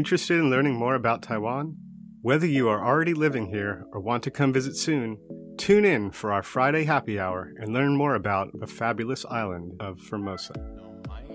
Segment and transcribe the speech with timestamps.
[0.00, 1.76] Interested in learning more about Taiwan?
[2.22, 5.16] Whether you are already living here or want to come visit soon,
[5.56, 9.98] tune in for our Friday happy hour and learn more about the fabulous island of
[10.00, 10.54] Formosa.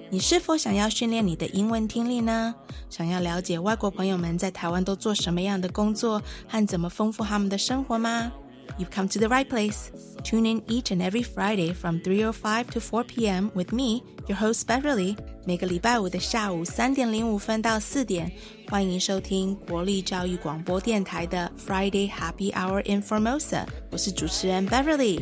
[0.09, 2.53] 你是否想要训练你的英文听力呢？
[2.89, 8.33] 想要了解外国朋友们在台湾都做什么样的工作和怎么丰富他们的生活吗？
[8.77, 9.89] You've come to the right place.
[10.23, 13.51] Tune in each and every Friday from 3:05 to 4 p.m.
[13.53, 15.17] with me, your host Beverly.
[15.45, 18.31] 每个礼拜五的下午三点零五分到四点，
[18.68, 23.64] 欢迎收听国立教育广播电台的 Friday Happy Hour in Formosa。
[23.92, 25.20] 我是主持人 Beverly。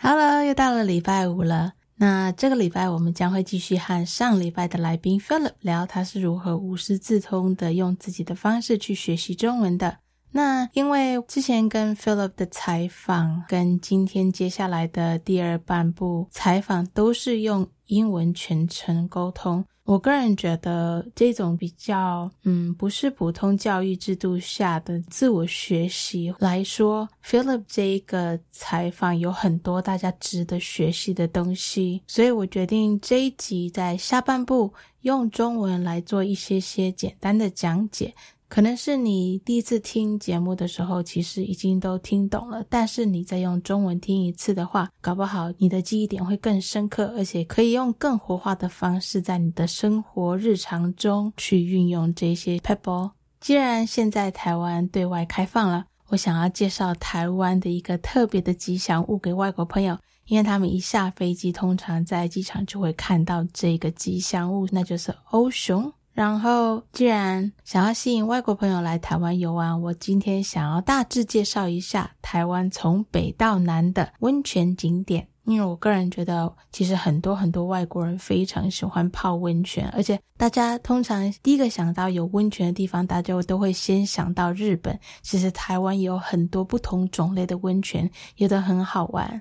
[0.00, 1.77] Hello，又到了礼拜五了。
[2.00, 9.98] 那这个礼拜我们将会继续和上礼拜的来宾 Philip 聊，他是如何无师自通的用自己的方式去学习中文的。
[10.30, 19.64] 那因为之前跟 Philip 的采访，跟今天接下来的第二半部采访都是用英文全程沟通。
[19.88, 38.12] 我个人觉得这种比较，嗯，不是普通教育制度下的自我学习来说，Philip 这一个采访有很多大家值得学习的东西，所以我决定这一集在下半部用中文来做一些些简单的讲解。
[38.48, 42.64] 可能是你第一次听节目的时候，其实已经都听懂了。
[42.68, 53.10] 但是你再用中文听一次的话，搞不好你的记忆点会更深刻，而且可以用更活化的方式，在你的生活日常中去运用这些 pebble。
[53.38, 65.92] 既然现在台湾对外开放了，我想要介绍台湾的一个特别的吉祥物给外国朋友，因为他们一下飞机，通常在机场就会看到这个吉祥物，那就是欧熊。
[66.18, 75.28] 然后，既然想要吸引外国朋友来台湾游玩，我今天想要大致介绍一下台湾从北到南的温泉景点。
[75.44, 84.98] 因为我个人觉得，其实很多很多外国人非常喜欢泡温泉，而且大家通常第一个想到有温泉的地方，大家都会先想到日本。
[85.22, 89.40] 其实台湾有很多不同种类的温泉，有的很好玩。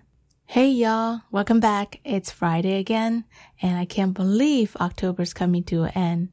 [0.49, 1.99] Hey y'all, welcome back.
[2.05, 3.23] It's Friday again,
[3.59, 6.27] and I can't believe October's coming to an end.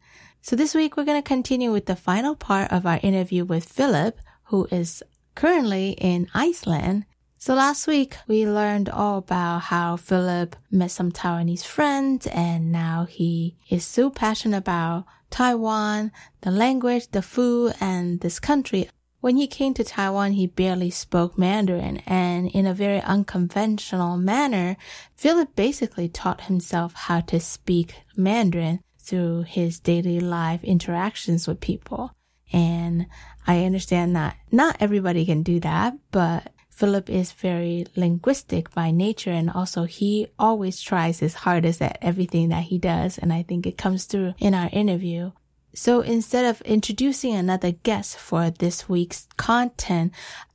[0.47, 3.65] So this week we're going to continue with the final part of our interview with
[3.65, 5.03] Filip, who is
[5.34, 7.06] currently in Iceland.
[7.38, 13.06] So last week we learned all about how Filip met some Taiwanese friends and now
[13.09, 16.12] he is so passionate about Taiwan,
[16.43, 18.91] the language, the food, and this country.
[19.22, 24.77] When he came to Taiwan, he barely spoke Mandarin and in a very unconventional manner,
[25.16, 32.12] Filip basically taught himself how to speak Mandarin through his daily life interactions with people.
[32.53, 33.06] And
[33.47, 39.31] I understand that not everybody can do that, but Filip is very linguistic by nature
[39.31, 43.16] and also he always tries his hardest at everything that he does.
[43.16, 45.32] And I think it comes through in our interview.
[45.75, 50.12] So instead of introducing another guest for this week's content,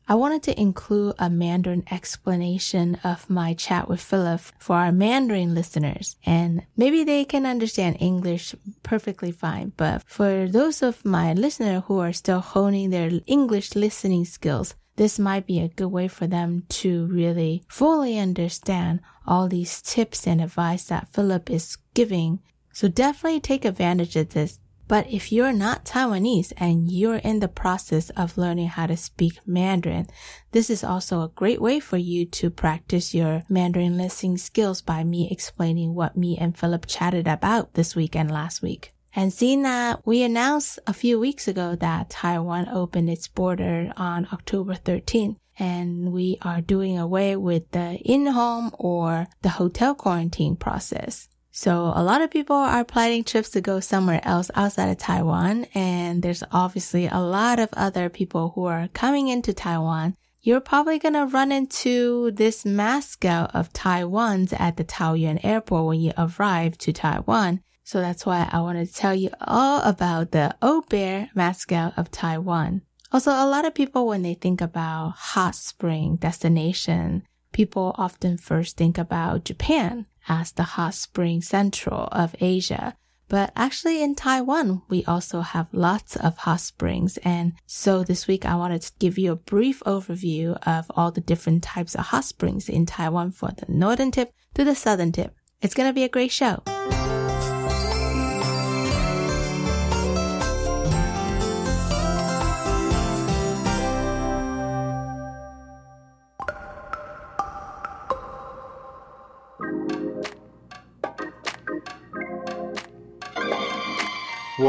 [0.09, 5.53] I wanted to include a Mandarin explanation of my chat with Filip for our Mandarin
[5.53, 6.15] listeners.
[6.25, 9.71] And maybe they can understand English perfectly fine.
[9.77, 15.19] But for those of my listeners who are still honing their English listening skills, this
[15.19, 20.41] might be a good way for them to really fully understand all these tips and
[20.41, 22.39] advice that Filip is giving.
[22.73, 27.47] So definitely take advantage of this but if you're not Taiwanese and you're in the
[27.47, 30.07] process of learning how to speak Mandarin,
[30.51, 35.03] this is also a great way for you to practice your Mandarin listening skills by
[35.03, 38.91] me explaining what me and Filip chatted about this week and last week.
[39.15, 44.27] And seeing that we announced a few weeks ago that Taiwan opened its border on
[44.33, 51.29] October 13th, and we are doing away with the in-home or the hotel quarantine process.
[51.59, 55.65] So a lot of people are planning trips to go somewhere else outside of Taiwan.
[55.75, 60.15] And there's obviously a lot of other people who are coming into Taiwan.
[60.39, 65.99] You're probably going to run into this mascot of Taiwan's at the Taoyuan airport when
[65.99, 67.59] you arrive to Taiwan.
[67.83, 72.09] So that's why I want to tell you all about the O Bear mascot of
[72.09, 72.83] Taiwan.
[73.11, 78.77] Also, a lot of people, when they think about hot spring destination, people often first
[78.77, 82.95] think about Japan as the hot spring central of Asia.
[83.27, 87.17] But actually in Taiwan, we also have lots of hot springs.
[87.17, 91.21] And so this week I wanted to give you a brief overview of all the
[91.21, 95.35] different types of hot springs in Taiwan for the northern tip to the southern tip.
[95.61, 96.63] It's going to be a great show.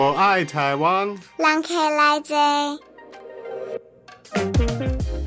[0.01, 1.15] 我爱台湾.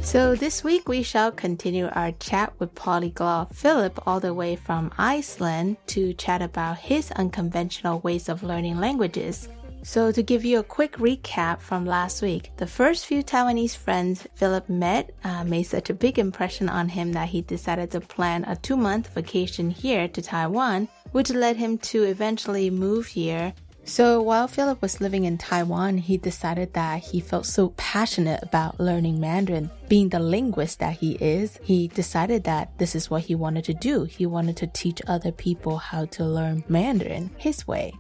[0.02, 4.90] So this week we shall continue our chat with polyglot Filip all the way from
[4.98, 9.48] Iceland to chat about his unconventional ways of learning languages.
[9.86, 14.26] So, to give you a quick recap from last week, the first few Taiwanese friends
[14.34, 18.46] Filip met uh, made such a big impression on him that he decided to plan
[18.46, 23.54] a two month vacation here to Taiwan, which led him to eventually move here
[23.86, 28.80] so while Filip was living in Taiwan, he decided that he felt so passionate about
[28.80, 29.70] learning Mandarin.
[29.90, 33.74] Being the linguist that he is, he decided that this is what he wanted to
[33.74, 34.06] do.
[34.06, 37.94] He wanted to teach other people how to learn Mandarin his way.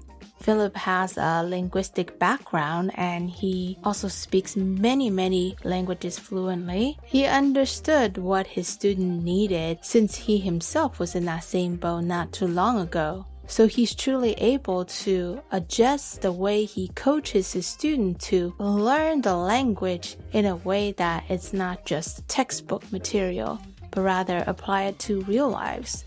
[0.43, 6.97] Filip has a linguistic background and he also speaks many, many languages fluently.
[7.05, 12.33] He understood what his student needed since he himself was in that same boat not
[12.33, 13.25] too long ago.
[13.53, 19.35] So he's truly able to adjust the way he coaches his student to learn the
[19.35, 23.61] language in a way that it's not just textbook material,
[23.91, 26.03] but rather apply it to real lives.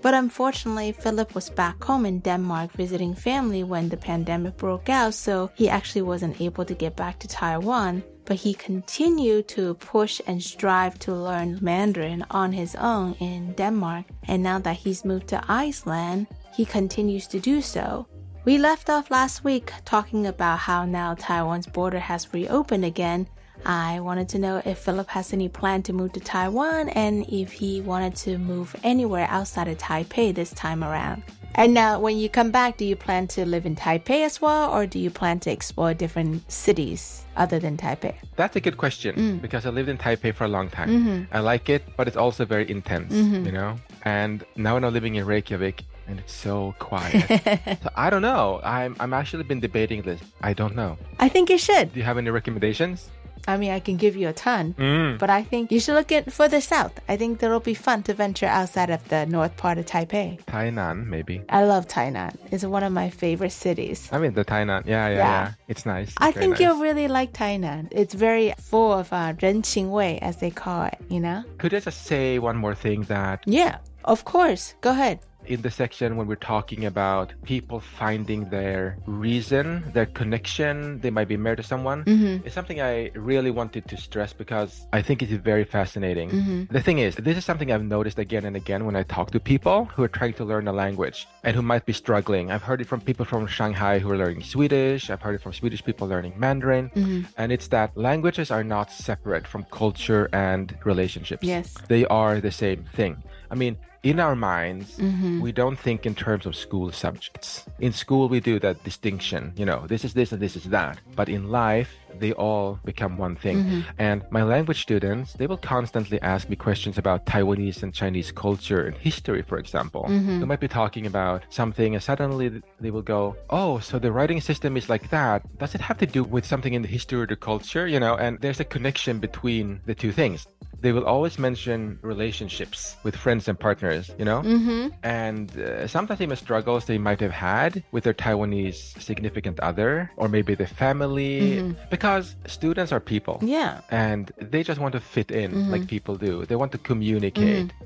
[0.00, 5.12] But unfortunately, Filip was back home in Denmark visiting family when the pandemic broke out,
[5.12, 8.04] so he actually wasn't able to get back to Taiwan.
[8.24, 14.06] But he continued to push and strive to learn Mandarin on his own in Denmark.
[14.26, 16.26] And now that he's moved to Iceland,
[16.56, 18.06] he continues to do so.
[18.46, 23.28] We left off last week talking about how now Taiwan's border has reopened again.
[23.66, 27.52] I wanted to know if Filip has any plan to move to Taiwan and if
[27.52, 31.24] he wanted to move anywhere outside of Taipei this time around.
[31.56, 34.70] And now, when you come back, do you plan to live in Taipei as well,
[34.70, 38.14] or do you plan to explore different cities other than Taipei?
[38.36, 39.40] That's a good question mm.
[39.40, 40.90] because I lived in Taipei for a long time.
[40.90, 41.34] Mm-hmm.
[41.34, 43.46] I like it, but it's also very intense, mm-hmm.
[43.46, 43.76] you know?
[44.04, 47.25] And now when I'm living in Reykjavik and it's so quiet.
[47.83, 48.59] so I don't know.
[48.63, 50.19] I'm, I'm actually been debating this.
[50.41, 50.97] I don't know.
[51.19, 51.93] I think you should.
[51.93, 53.09] Do you have any recommendations?
[53.47, 55.17] I mean, I can give you a ton, Mm.
[55.17, 56.93] but I think you should look at further south.
[57.09, 60.37] I think that'll be fun to venture outside of the north part of Taipei.
[60.45, 61.41] Tainan, maybe.
[61.49, 62.35] I love Tainan.
[62.51, 64.07] It's one of my favorite cities.
[64.11, 64.85] I mean, the Tainan.
[64.85, 65.17] Yeah, yeah, Yeah.
[65.17, 65.51] yeah.
[65.67, 66.09] It's nice.
[66.09, 66.59] It's I very think nice.
[66.61, 67.87] you'll really like Tainan.
[67.89, 71.43] It's very full of uh, 人情味, as they call it, you know?
[71.57, 74.75] Could I just say one more thing that Yeah, of course.
[74.81, 75.17] Go ahead.
[75.48, 81.28] in the section when we're talking about people finding their reason, their connection, they might
[81.28, 82.46] be married to someone, mm-hmm.
[82.46, 86.30] it's something I really wanted to stress because I think it's very fascinating.
[86.30, 86.72] Mm-hmm.
[86.72, 89.40] The thing is, this is something I've noticed again and again when I talk to
[89.40, 92.50] people who are trying to learn a language and who might be struggling.
[92.50, 95.52] I've heard it from people from Shanghai who are learning Swedish, I've heard it from
[95.52, 97.22] Swedish people learning Mandarin, mm-hmm.
[97.36, 101.46] and it's that languages are not separate from culture and relationships.
[101.46, 101.74] Yes.
[101.88, 103.22] They are the same thing.
[103.50, 105.40] I mean, in our minds, mm-hmm.
[105.40, 107.64] we don't think in terms of school subjects.
[107.78, 110.98] In school, we do that distinction, you know, this is this and this is that.
[111.14, 113.84] But in life, they all become one thing.
[113.98, 118.82] And my language students, they will constantly ask me questions about Taiwanese and Chinese culture
[118.86, 120.06] and history, for example.
[120.08, 124.40] they might be talking about something, and suddenly they will go, Oh, so the writing
[124.40, 125.42] system is like that.
[125.58, 127.86] Does it have to do with something in the history or the culture?
[127.86, 130.46] You know, and there's a connection between the two things
[130.80, 134.42] they will always mention relationships with friends and partners, you know?
[134.42, 134.88] Mm-hmm.
[135.02, 140.28] And uh, sometimes even struggles they might have had with their Taiwanese significant other or
[140.28, 141.74] maybe the family.
[141.90, 142.05] Because
[142.46, 143.38] students are people.
[143.42, 143.80] Yeah.
[143.90, 145.70] And they just want to fit in mm-hmm.
[145.70, 146.44] like people do.
[146.44, 147.68] They want to communicate.
[147.68, 147.84] Mm-hmm.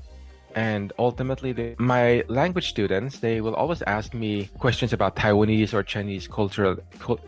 [0.53, 5.81] And ultimately, they, my language students, they will always ask me questions about Taiwanese or
[5.81, 6.77] Chinese cultural.
[6.99, 7.21] Cul-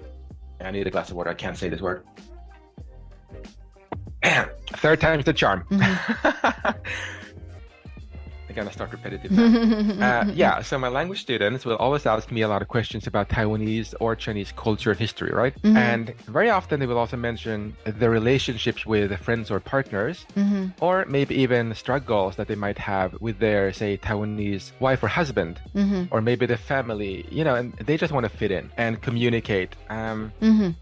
[0.59, 1.29] I need a glass of water.
[1.29, 2.05] I can't say this word.
[4.83, 5.65] Third time's the charm.
[5.69, 6.71] Mm-hmm.
[8.53, 9.31] I gotta start repetitive
[10.01, 13.27] uh, yeah, so my language students will always ask me a lot of questions about
[13.27, 15.55] Taiwanese or Chinese culture and history, right?
[15.63, 15.75] Mm-hmm.
[15.75, 20.67] And very often they will also mention the relationships with friends or partners, mm-hmm.
[20.81, 25.59] or maybe even struggles that they might have with their, say, Taiwanese wife or husband,
[25.75, 26.03] mm-hmm.
[26.11, 29.75] or maybe the family, you know, and they just want to fit in and communicate.
[29.89, 30.31] Um,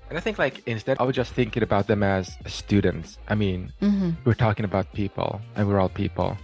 [0.09, 3.71] And I think, like, instead I of just thinking about them as students, I mean,
[4.25, 6.37] we're talking about people, and we're all people.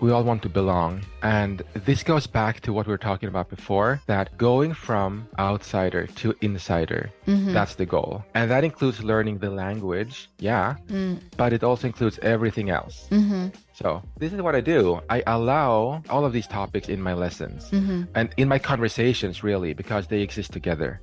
[0.00, 1.04] We all want to belong.
[1.22, 6.06] And this goes back to what we were talking about before that going from outsider
[6.06, 7.52] to insider, mm-hmm.
[7.52, 8.24] that's the goal.
[8.34, 11.20] And that includes learning the language, yeah, mm.
[11.36, 13.08] but it also includes everything else.
[13.10, 13.48] Mm-hmm.
[13.72, 15.00] So, this is what I do.
[15.10, 18.04] I allow all of these topics in my lessons mm-hmm.
[18.14, 21.00] and in my conversations, really, because they exist together.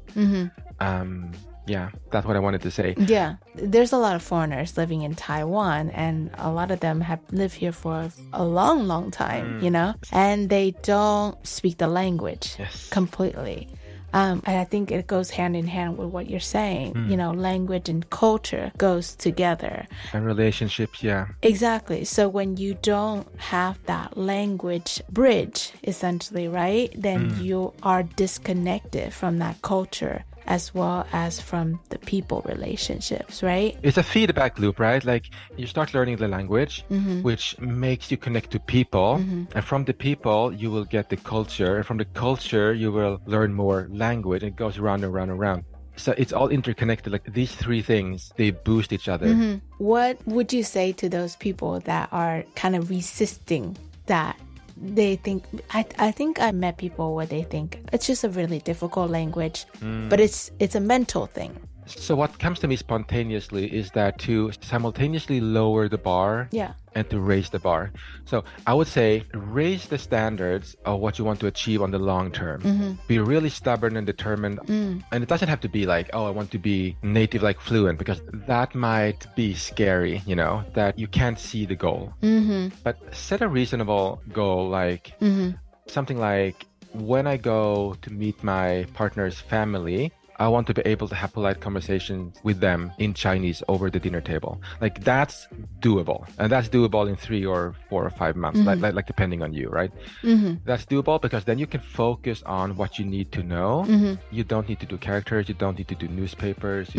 [0.79, 1.31] Um,
[1.65, 2.95] yeah, that's what I wanted to say.
[2.97, 7.19] Yeah, there's a lot of foreigners living in Taiwan, and a lot of them have
[7.31, 9.73] lived here for a long, long time, you mm.
[9.73, 12.89] know, and they don't speak the language Yes.
[12.89, 13.69] completely.
[14.13, 16.93] Um, and I think it goes hand in hand with what you're saying.
[16.93, 17.09] Mm.
[17.09, 19.87] You know, language and culture goes together.
[20.13, 21.29] And relationships, yeah.
[21.41, 22.05] Exactly.
[22.05, 27.43] So when you don't have that language bridge, essentially, right, then mm.
[27.43, 33.77] you are disconnected from that culture as well as from the people relationships, right?
[33.83, 35.03] It's a feedback loop, right?
[35.03, 37.21] Like you start learning the language, mm-hmm.
[37.21, 39.17] which makes you connect to people.
[39.19, 39.43] Mm-hmm.
[39.55, 41.77] And from the people, you will get the culture.
[41.77, 44.43] And from the culture, you will learn more language.
[44.43, 45.63] It goes around and around and around.
[45.95, 47.13] So it's all interconnected.
[47.13, 49.27] Like these three things, they boost each other.
[49.27, 49.57] Mm-hmm.
[49.77, 54.39] What would you say to those people that are kind of resisting that?
[54.75, 58.59] They think I I think I met people where they think it's just a really
[58.59, 60.09] difficult language, mm.
[60.09, 61.55] but it's it's a mental thing.
[61.85, 66.73] So what comes to me spontaneously is that to simultaneously lower the bar Yeah.
[66.95, 67.91] and to raise the bar.
[68.25, 71.99] So I would say raise the standards of what you want to achieve on the
[71.99, 72.61] long term.
[72.61, 72.91] Mm-hmm.
[73.07, 74.59] Be really stubborn and determined.
[74.59, 75.03] Mm.
[75.11, 77.99] And it doesn't have to be like, oh, I want to be native like fluent
[77.99, 82.13] because that might be scary, you know, that you can't see the goal.
[82.21, 82.75] Mm-hmm.
[82.83, 85.51] But set a reasonable goal like mm-hmm.
[85.87, 91.07] something like when I go to meet my partner's family, I want to be able
[91.07, 94.61] to have polite conversations with them in Chinese over the dinner table.
[94.81, 95.47] Like that's
[95.79, 98.83] doable, and that's doable in three or four or five months, like, mm-hmm.
[98.83, 99.91] like like depending on you, right?
[100.23, 100.55] Mm-hmm.
[100.65, 103.85] That's doable because then you can focus on what you need to know.
[103.87, 104.13] Mm-hmm.
[104.31, 105.47] You don't need to do characters.
[105.49, 106.89] You don't need to do newspapers.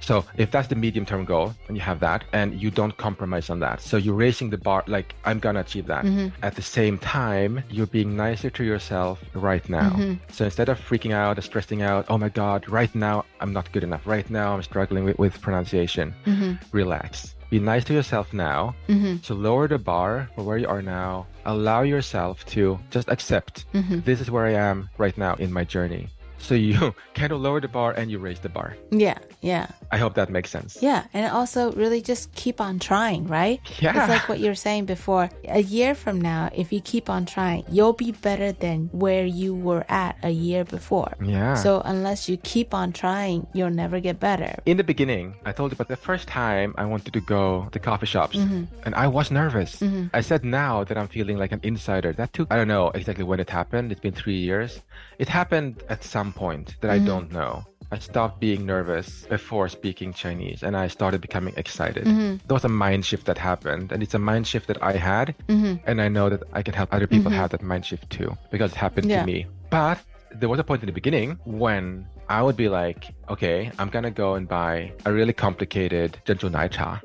[0.00, 3.50] So if that's the medium term goal, and you have that, and you don't compromise
[3.50, 4.84] on that, so you're raising the bar.
[4.86, 6.04] Like I'm gonna achieve that.
[6.42, 10.16] At the same time, you're being nicer to yourself right now.
[10.30, 13.72] So instead of freaking out and stressing out, oh my god, right now I'm not
[13.72, 14.06] good enough.
[14.06, 16.14] Right now I'm struggling with, with pronunciation.
[16.26, 16.52] Mm-hmm.
[16.72, 17.34] Relax.
[17.50, 18.74] Be nice to yourself now.
[18.88, 19.16] Mm-hmm.
[19.22, 21.26] So lower the bar for where you are now.
[21.46, 24.00] Allow yourself to just accept mm-hmm.
[24.00, 26.08] this is where I am right now in my journey.
[26.38, 28.76] So you kind of lower the bar and you raise the bar.
[28.90, 29.68] Yeah, yeah.
[29.90, 30.78] I hope that makes sense.
[30.80, 33.60] Yeah, and also really just keep on trying, right?
[33.80, 33.98] Yeah.
[33.98, 35.30] It's like what you were saying before.
[35.48, 39.54] A year from now, if you keep on trying, you'll be better than where you
[39.54, 41.12] were at a year before.
[41.22, 41.54] Yeah.
[41.54, 44.56] So unless you keep on trying, you'll never get better.
[44.66, 47.78] in the beginning, I told you about the first time I wanted to go to
[47.78, 48.64] coffee shops, mm-hmm.
[48.84, 49.76] and I was nervous.
[49.80, 50.06] Mm-hmm.
[50.12, 52.12] I said now that I'm feeling like an insider.
[52.12, 53.92] That took I don't know exactly when it happened.
[53.92, 54.80] It's been three years.
[55.18, 57.06] It happened at some point that I mm-hmm.
[57.06, 57.64] don't know.
[57.90, 62.04] I stopped being nervous before speaking Chinese, and I started becoming excited.
[62.04, 62.36] Mm-hmm.
[62.46, 65.34] There was a mind shift that happened, and it's a mind shift that I had,
[65.48, 65.76] mm-hmm.
[65.86, 67.40] and I know that I can help other people mm-hmm.
[67.40, 69.20] have that mind shift too because it happened Yeah.
[69.20, 69.46] to me.
[69.70, 69.98] But
[70.34, 74.10] there was a point in the beginning when I would be like, okay, I'm gonna
[74.10, 77.00] go and buy a really complicated Zhenzhu Nai Cha.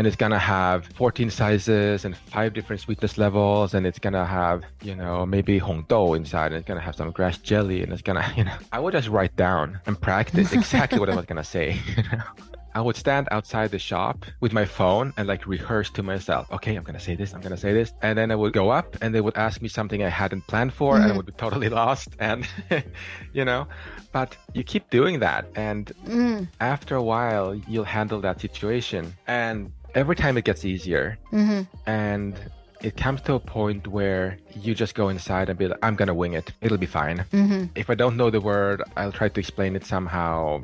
[0.00, 4.64] And it's gonna have 14 sizes and five different sweetness levels, and it's gonna have,
[4.80, 8.00] you know, maybe Hong Dou inside, and it's gonna have some grass jelly, and it's
[8.00, 11.44] gonna, you know, I would just write down and practice exactly what I was gonna
[11.44, 11.78] say.
[11.98, 12.24] You know?
[12.74, 16.50] I would stand outside the shop with my phone and like rehearse to myself.
[16.52, 17.34] Okay, I'm gonna say this.
[17.34, 19.68] I'm gonna say this, and then I would go up, and they would ask me
[19.68, 21.16] something I hadn't planned for, and I mm-hmm.
[21.18, 22.08] would be totally lost.
[22.20, 22.48] And
[23.34, 23.66] you know,
[24.12, 26.48] but you keep doing that, and mm.
[26.60, 29.14] after a while, you'll handle that situation.
[29.26, 31.62] And every time it gets easier, mm-hmm.
[31.86, 32.38] and
[32.82, 36.14] it comes to a point where you just go inside and be like, I'm gonna
[36.14, 36.52] wing it.
[36.60, 37.18] It'll be fine.
[37.32, 37.66] Mm-hmm.
[37.74, 40.62] If I don't know the word, I'll try to explain it somehow.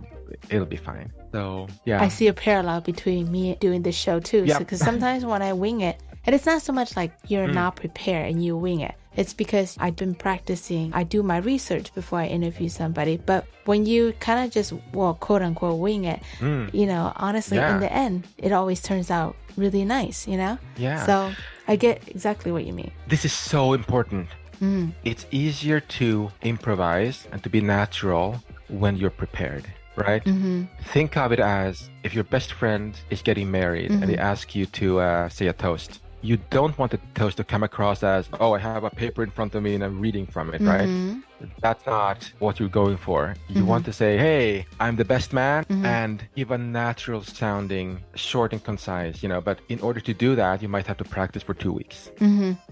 [0.50, 1.12] It'll be fine.
[1.33, 2.02] So yeah.
[2.02, 4.45] I see a parallel between me doing this show too.
[4.45, 4.59] Yep.
[4.59, 7.54] Because sometimes when I wing it, and it's not so much like you're mm.
[7.54, 8.95] not prepared and you wing it.
[9.16, 10.92] It's because I've been practicing.
[10.92, 13.16] I do my research before I interview somebody.
[13.16, 16.73] But when you kind of just, well, quote unquote, wing it, mm.
[16.73, 17.75] you know, honestly, Yeah.
[17.75, 20.58] in the end, it always turns out really nice, you know?
[20.76, 21.04] Yeah.
[21.06, 21.32] So
[21.66, 22.92] I get exactly what you mean.
[23.08, 24.28] This is so important.
[24.61, 24.92] Mm.
[25.04, 29.64] It's easier to improvise and to be natural when you're prepared,
[29.96, 30.25] right?
[30.25, 30.64] Mm-hmm.
[30.92, 34.32] Think of it as if your best friend is getting married and they mm-hmm.
[34.32, 36.00] ask you to uh, say a toast.
[36.23, 39.30] You don't want the toast to come across as, oh, I have a paper in
[39.30, 40.88] front of me and I'm reading from it, right?
[40.88, 41.20] Mm-hmm.
[41.61, 43.37] That's not what you're going for.
[43.49, 43.66] You mm-hmm.
[43.66, 45.85] want to say, hey, I'm the best man mm-hmm.
[45.85, 49.40] and give a natural sounding, short and concise, you know.
[49.40, 52.11] But in order to do that, you might have to practice for two weeks.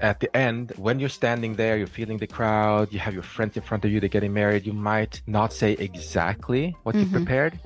[0.00, 3.56] At the end, when you're standing there, you're feeling the crowd, you have your friends
[3.56, 7.58] in front of you, they're getting married, you might not say exactly what you prepared,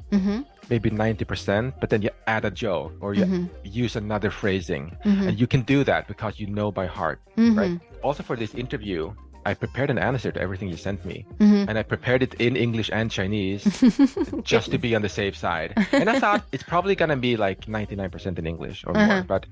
[0.70, 3.46] maybe 90%, but then you add a joke or you mm-hmm.
[3.64, 4.96] use another phrasing.
[5.04, 5.28] Mm-hmm.
[5.28, 7.58] And you can do that because you know by heart, mm-hmm.
[7.58, 7.80] right?
[8.02, 9.12] Also, for this interview,
[9.46, 11.68] I prepared an answer to everything you sent me, Mm-hmm.
[11.68, 13.62] and I prepared it in English and Chinese
[14.42, 15.72] just to be on the safe side.
[15.92, 19.06] And I thought it's probably gonna be like 99% in English or Uh-huh.
[19.06, 19.46] more, but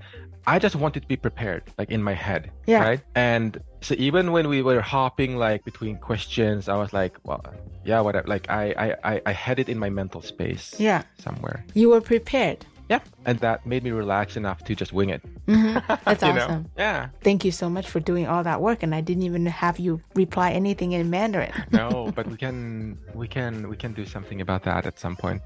[0.46, 2.82] I just wanted to be prepared, like in my head, Yeah.
[2.82, 3.00] right?
[3.14, 7.42] And so even when we were hopping like between questions, I was like, well,
[7.84, 8.26] yeah, whatever.
[8.28, 11.02] Like I, I, I, I had it in my mental space Yeah.
[11.18, 11.64] somewhere.
[11.74, 12.64] You were prepared.
[12.88, 15.22] Yeah, and that made me relax enough to just wing it.
[15.46, 15.94] Mm-hmm.
[16.04, 16.44] That's you know?
[16.44, 16.70] awesome.
[16.76, 17.08] Yeah.
[17.22, 20.00] Thank you so much for doing all that work, and I didn't even have you
[20.14, 21.52] reply anything in Mandarin.
[21.72, 25.42] No, but we can, we can, we can do something about that at some point.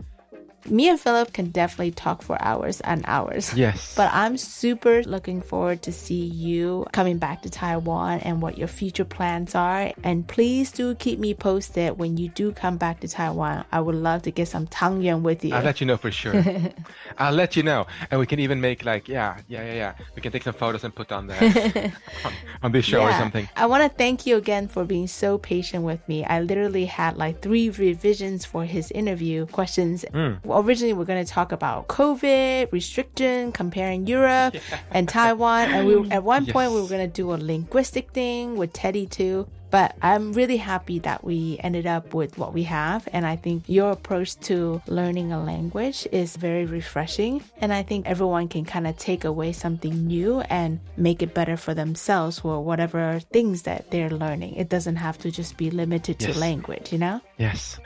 [0.68, 3.52] Me and Filip can definitely talk for hours and hours.
[3.60, 3.94] Yes.
[3.94, 8.68] But I'm super looking forward to see you coming back to Taiwan and what your
[8.68, 9.92] future plans are.
[10.02, 13.64] And please do keep me posted when you do come back to Taiwan.
[13.70, 15.54] I would love to get some Tang Yuan with you.
[15.54, 16.42] I'll let you know for sure.
[17.18, 19.94] I'll let you know, and we can even make like, yeah, yeah, yeah, yeah.
[20.14, 21.92] We can take some photos and put on the
[22.24, 23.46] on, on this show or something.
[23.56, 26.24] I want to thank you again for being so patient with me.
[26.24, 30.04] I literally had like three revisions for his interview questions.
[30.12, 34.56] Well, originally, we're going to talk about COVID, restriction, comparing Europe
[34.90, 35.70] and Taiwan.
[35.70, 39.06] And we, at one point, we were going to do a linguistic thing with Teddy
[39.06, 39.48] too.
[39.70, 43.08] But I'm really happy that we ended up with what we have.
[43.12, 47.42] And I think your approach to learning a language is very refreshing.
[47.60, 51.56] And I think everyone can kind of take away something new and make it better
[51.56, 54.54] for themselves or whatever things that they're learning.
[54.56, 56.36] It doesn't have to just be limited to Yes.
[56.36, 57.20] language, you know?
[57.38, 57.78] Yes,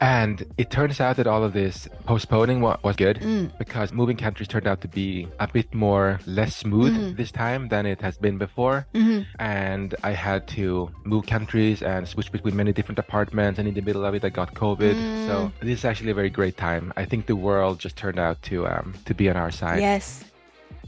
[0.00, 3.50] and it turns out that all of this postponing wa- was good mm.
[3.58, 7.16] because moving countries turned out to be a bit more less smooth mm-hmm.
[7.16, 8.86] this time than it has been before.
[8.94, 9.22] Mm-hmm.
[9.40, 13.84] And I had to move countries and switch between many different apartments, and in the
[13.88, 14.96] middle of it, I got COVID.
[15.28, 16.92] So this is actually a very great time.
[17.02, 19.80] I think the world just turned out to um, to be on our side.
[19.80, 20.24] Yes.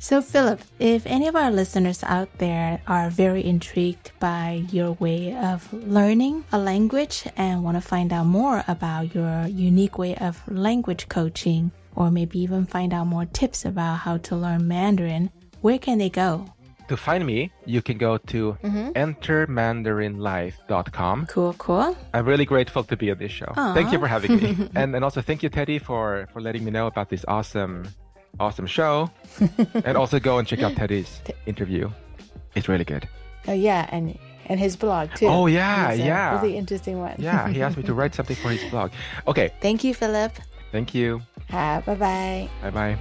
[0.03, 5.23] So, Filip, if any of our listeners out there are very intrigued by your way
[5.37, 10.43] of learning a language and want to find out more about your unique way of
[10.49, 15.79] language coaching, or maybe even find out more tips about how to learn Mandarin, where
[15.79, 16.51] can they go?
[16.93, 18.91] To find me, you can go to mm-hmm.
[18.91, 21.25] entermandarinlife.com.
[21.25, 21.97] Cool, cool.
[22.13, 23.51] I'm really grateful to be on this show.
[23.73, 24.69] Thank you for having me.
[24.75, 27.89] and and also thank you, Teddy, for for letting me know about this awesome
[28.39, 29.11] awesome show.
[29.87, 31.89] and also go and check out Teddy's interview.
[32.55, 33.09] It's really good.
[33.49, 34.19] Oh, yeah, and
[34.53, 35.29] and his blog too.
[35.29, 36.43] Oh, yeah, yeah.
[36.43, 37.15] Really interesting one.
[37.17, 38.91] Yeah, he asked me to write something for his blog.
[39.27, 40.33] Okay, Thank you, Filip.
[40.73, 41.23] thank you.
[41.49, 42.51] bye bye.
[42.61, 42.99] Bye bye.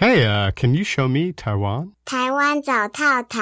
[0.00, 1.90] Hey, uh, can you show me Taiwan?
[2.06, 3.38] 台湾走透透。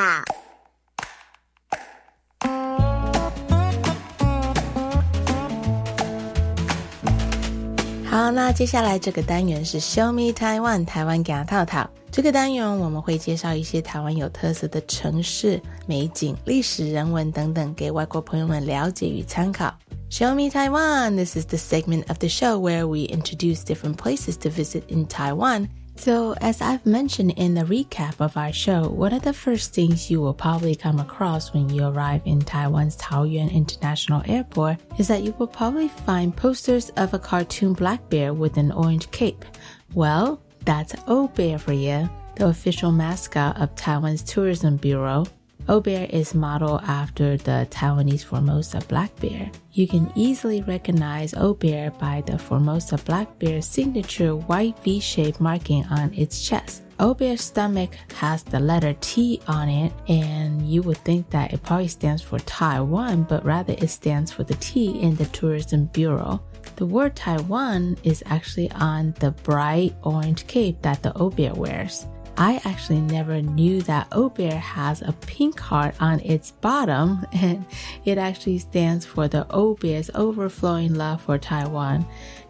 [8.05, 11.89] 好，那接下来这个单元是 Show Me Taiwan 台湾走透透。
[12.11, 19.73] 这个单元我们会介绍一些台湾有特色的城市、美景、历史、人文等等，给外国朋友们了解与参考。
[20.11, 21.15] Show Me Taiwan.
[21.15, 25.07] This is the segment of the show where we introduce different places to visit in
[25.07, 25.69] Taiwan
[25.99, 30.09] so, as I've mentioned in the recap of our show, one of the first things
[30.09, 35.25] you will probably come across when you arrive in Taiwan's Taoyuan International Airport is that
[35.25, 39.45] you will probably find posters of a cartoon black bear with an orange cape.
[39.93, 45.27] Well, that's O Bear for you, the official mascot of Taiwan's Tourism Bureau.
[45.71, 49.51] O Bear is modeled after the Taiwanese Formosa black bear.
[49.73, 55.43] You can easily recognize O Bear by the Formosa black bear's signature white V shaped
[55.43, 56.85] marking on its chest.
[56.99, 61.63] O Bear's stomach has the letter T on it, and you would think that it
[61.63, 66.41] probably stands for Taiwan, but rather it stands for the T in the Tourism Bureau.
[66.77, 72.07] The word Taiwan is actually on the bright orange cape that the O Bear wears.
[72.41, 77.67] I actually never knew that O has a pink heart on its bottom, and
[78.05, 79.77] it actually stands for the O
[80.15, 82.07] overflowing love for Taiwan.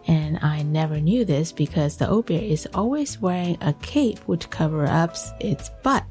[0.09, 4.49] And I never knew this because the O Bear is always wearing a cape which
[4.49, 6.03] covers up its butt.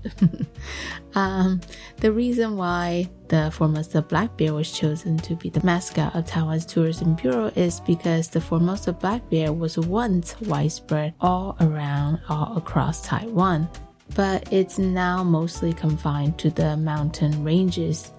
[1.17, 1.61] um,
[1.97, 6.65] the reason why the Formosa black bear was chosen to be the mascot of Taiwan's
[6.65, 13.05] Tourism Bureau is because the Formosa black bear was once widespread all around, all across
[13.05, 13.69] Taiwan,
[14.15, 18.13] but it's now mostly confined to the mountain ranges.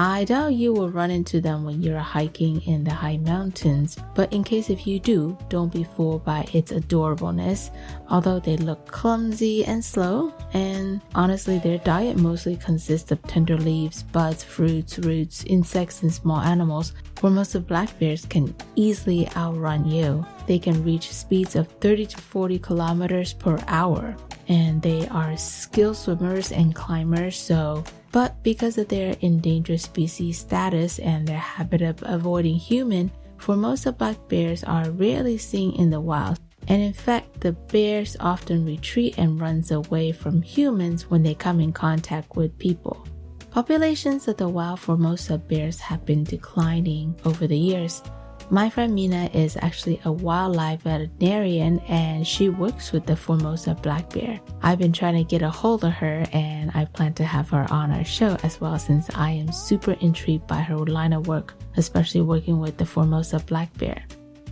[0.00, 4.32] I doubt you will run into them when you're hiking in the high mountains, but
[4.32, 7.72] in case if you do, don't be fooled by its adorableness.
[8.08, 14.04] Although they look clumsy and slow, and honestly, their diet mostly consists of tender leaves,
[14.04, 19.84] buds, fruits, roots, insects, and small animals, where most of black bears can easily outrun
[19.84, 20.24] you.
[20.46, 24.14] They can reach speeds of 30 to 40 kilometers per hour,
[24.46, 30.98] and they are skilled swimmers and climbers, so but because of their endangered species status
[30.98, 36.38] and their habit of avoiding human, Formosa black bears are rarely seen in the wild.
[36.66, 41.60] And in fact, the bears often retreat and runs away from humans when they come
[41.60, 43.06] in contact with people.
[43.50, 48.02] Populations of the wild Formosa bears have been declining over the years,
[48.50, 54.08] my friend Mina is actually a wildlife veterinarian and she works with the Formosa black
[54.10, 54.40] bear.
[54.62, 57.66] I've been trying to get a hold of her and I plan to have her
[57.70, 61.54] on our show as well since I am super intrigued by her line of work,
[61.76, 64.02] especially working with the Formosa black bear.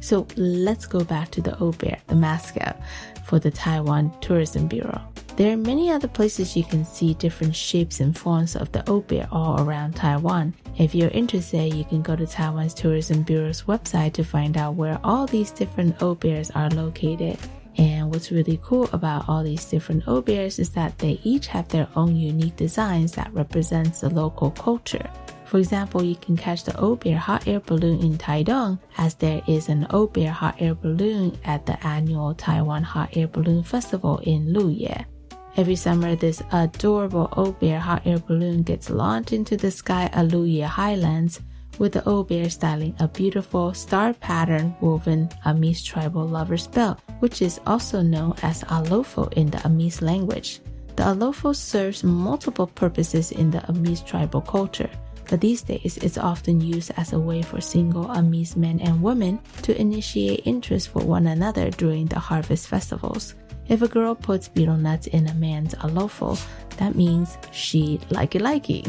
[0.00, 2.78] So let's go back to the O Bear, the mascot
[3.24, 5.00] for the Taiwan Tourism Bureau.
[5.37, 9.29] There are many other places you can see different shapes and forms of the bear
[9.31, 10.55] all around Taiwan.
[10.79, 14.99] If you're interested, you can go to Taiwan's Tourism Bureau's website to find out where
[15.05, 17.38] all these different bears are located.
[17.77, 21.88] And what's really cool about all these different bears is that they each have their
[21.96, 25.11] own unique designs that represents the local culture.
[25.44, 29.68] For example, you can catch the O-Bear hot air balloon in Taidong, as there is
[29.68, 35.05] an O-Bear hot air balloon at the annual Taiwan Hot Air Balloon Festival in Luye.
[35.56, 41.40] Every summer, this adorable O-Bear hot air balloon gets launched into the sky at Highlands,
[41.78, 47.58] with the O-Bear styling a beautiful star pattern woven Amis tribal lover's belt, which is
[47.66, 50.60] also known as alofo in the Amis language.
[50.96, 54.90] The alofo serves multiple purposes in the Amis tribal culture,
[55.30, 59.40] but these days it's often used as a way for single Amis men and women
[59.62, 63.34] to initiate interest for one another during the harvest festivals.
[63.68, 66.38] If a girl puts betel nuts in a man's alofo,
[66.76, 68.87] that means she likey likey.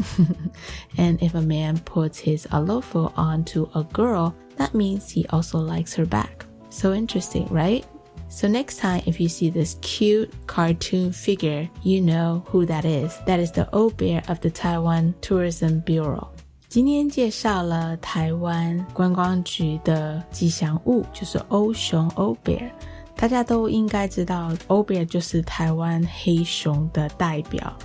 [0.98, 5.94] and if a man puts his alofo onto a girl, that means he also likes
[5.94, 6.46] her back.
[6.70, 7.84] So interesting, right?
[8.28, 13.18] So next time if you see this cute cartoon figure, you know who that is.
[13.26, 16.28] That is the O Bear of the Taiwan Tourism Bureau.
[16.68, 22.70] 今天介绍了台湾观光局的吉祥物，就是欧熊 o Bear）。
[23.18, 27.76] 大家都应该知道，欧比尔就是台湾黑熊的代表。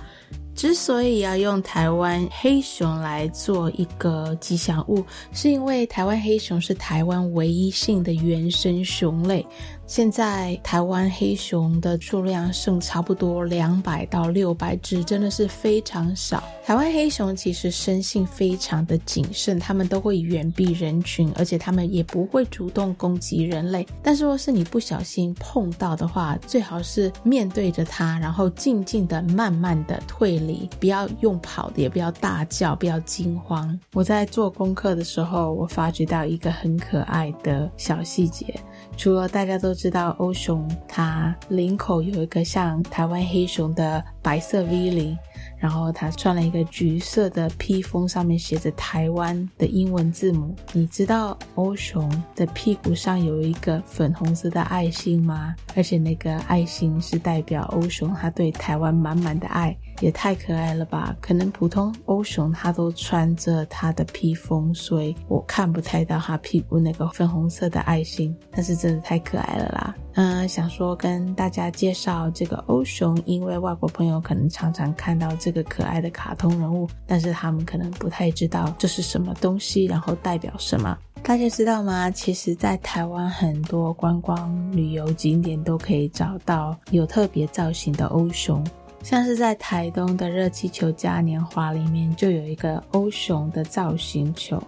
[0.54, 9.44] 之所以要用台湾黑熊来做一个吉祥物，是因为台湾黑熊是台湾唯一性的原生熊类。
[9.86, 16.42] 现在台湾黑熊的数量剩差不多两百到六百只，真的是非常少。
[16.64, 23.86] 台湾黑熊其实生性非常的谨慎，它们都会远避人群，而且它们也不会主动攻击人类。
[24.02, 33.78] 但是若是你不小心碰到的话，最好是面对着它，然后静静的、慢慢的退离，不要用跑的，也不要大叫，不要惊慌。
[33.92, 38.58] 我在做功课的时候，我发觉到一个很可爱的小细节。
[38.96, 45.16] 除了大家都知道欧熊，它领口有一个像台湾黑熊的白色 V 领。
[45.56, 50.54] 然后它穿了一个橘色的披风，上面写着台湾的英文字母。
[50.74, 55.54] 你知道欧熊的屁股上有一个粉红色的爱心吗？
[55.74, 61.16] 而且那个爱心是代表欧熊他对台湾满满的爱，也太可爱了吧！
[61.20, 69.94] 可能普通欧熊它都穿着它的披风，所以我看不太到它屁股那个粉红色的爱心，但是真的太可爱了啦。
[70.16, 80.96] 嗯，想说跟大家介绍这个欧熊，因为外国朋友可能常常看到这个可爱的卡通人物，但是他们可能不太知道这是什么东西，然后代表什么。
[81.22, 82.10] 大家知道吗？
[82.10, 88.62] 其实，在台湾很多观光旅游景点都可以找到有特别造型的欧熊，
[89.04, 94.60] 像是在台东的热气球嘉年华里面就有一个欧熊的造型球。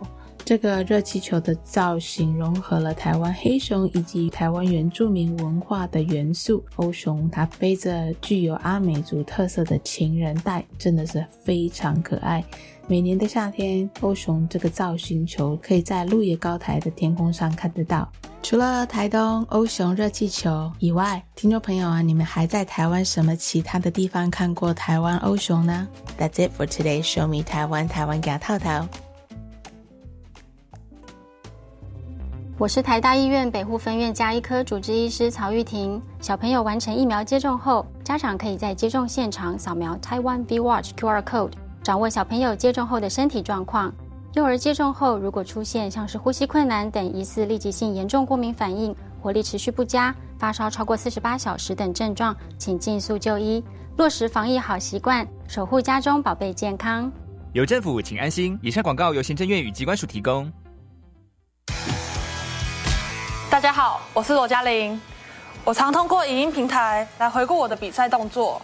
[0.45, 6.63] 这个热气球的造型融合了台湾黑熊以及台湾原住民文化的元素。
[6.77, 12.45] 欧熊它背着具有阿美族特色的情人带，真的是非常可爱。
[12.89, 18.09] 每年的夏天，欧熊这个造型球可以在鹿野高台的天空上看得到。
[18.45, 27.03] 除了台东欧熊热气球以外，听众朋友啊，你们还在台湾什么其他的地方看过台湾欧熊呢？That's it for today.
[27.05, 28.87] Show me 台湾，台湾给套套。
[32.57, 36.01] 我是台大医院北护分院加医科主治医师曹玉婷。
[36.21, 41.51] 小朋友完成疫苗接种后，家长可以在接种现场扫描 Taiwan V Watch QR code，
[41.87, 43.95] 掌握小朋友接种后的身体状况。
[44.35, 53.63] 幼儿接种后，如果出现像是呼吸困难等疑似立即性严重过敏反应，活力持续不佳，发烧超过四十八小时等症状，请尽速就医，
[53.99, 57.09] 落实防疫好习惯，守护家中宝贝健康。
[57.53, 58.59] 有政府，请安心。
[58.65, 60.53] 以上广告由行政院与机关署提供。
[63.49, 65.01] 大家好，我是罗嘉玲。
[65.65, 68.61] 我常通过影音平台来回顾我的比赛动作，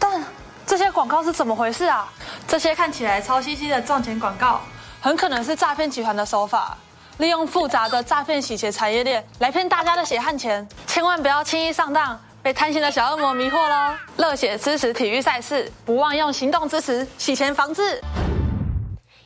[0.00, 0.20] 但
[0.66, 2.12] 这些广告是怎么回事啊？
[2.48, 4.60] 这些看起来超兮兮的赚钱广告，
[5.00, 6.76] 很可能是诈骗集团的手法。
[7.18, 13.94] 利用复杂的诈骗洗钱产业链来骗大家的血汗钱，千万不要轻易上当，被贪心的小恶魔迷惑喽！
[14.16, 18.02] 热血支持体育赛事，不忘用行动支持洗钱防治。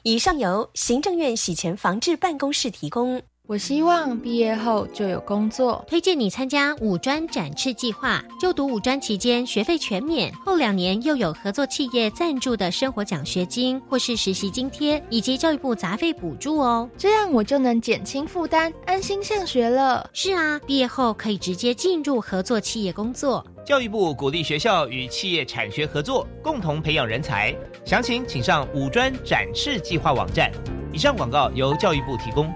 [0.02, 3.20] 以上由行政院洗钱防治办公室提供。
[3.50, 8.22] 我希望毕业后就有工作，推荐你参加五专展翅计划。
[8.40, 16.88] 就读五专期间，学费全免，后两年又有合作企业赞助的生活奖学金或是实习津贴，以及教育部杂费补助哦。
[16.96, 20.08] 这样我就能减轻负担，安心上学了。
[20.12, 23.44] 是啊，毕业后可以直接进入合作企业工作。
[23.66, 27.52] 教育部鼓励学校与企业产学合作，共同培养人才。
[27.84, 30.52] 详情请上五专展翅计划网站。
[30.92, 32.48] 以上广告由教育部提供。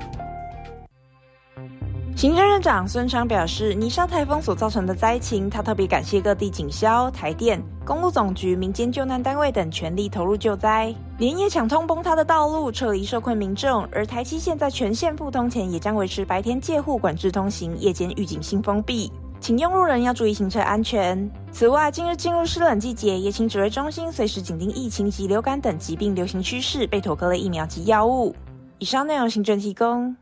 [2.16, 13.85] 行政院长孙昌表示，尼沙台风所造成的灾情，他特别感谢各地警消、台电、公路总局、民间救难单位等全力投入救灾，连夜抢通崩塌的道路，撤离受困民众。
[13.90, 21.29] 而台七线在全线复通前，也将维持白天借户管制通行，夜间预警性封闭，请用路人要注意行车安全。
[21.50, 28.35] 此外，近日进入湿冷季节，也请指挥中心随时紧盯疫情及流感等疾病流行趋势，备妥各类疫苗及药物。
[28.79, 30.16] 以上内容，行政提供。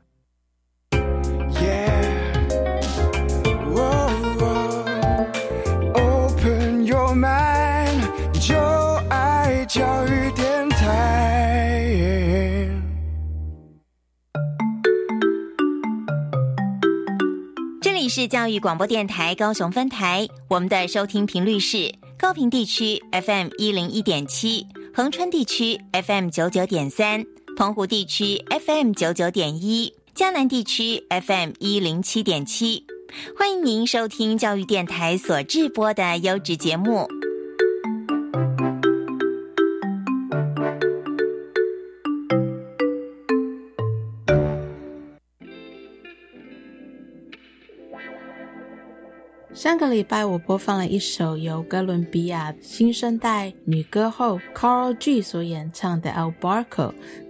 [8.41, 8.57] 就
[9.11, 12.67] 爱教育电台，
[17.83, 27.23] 这里是教育广播电台高雄分台，我们的收听频率是高平地区 FM 一零一点七，恒春地区 FM 九九点三，
[27.59, 32.87] 澎湖地区 FM 九九点一，江南地区 FM 一零七点七，
[33.37, 37.22] 欢迎您收听教育电台所制播的优质节目。
[49.63, 56.65] 上个礼拜我播放了一首由哥伦比亚新生代女歌后 Carol G 所演唱的《El Barco》，